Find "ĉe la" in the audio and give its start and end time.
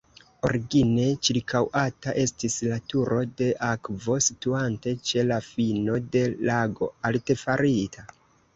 5.13-5.39